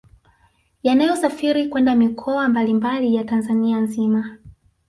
[0.83, 4.37] Yanayosafiri kwenda mikoa mbali mbali ya Tanzania nzima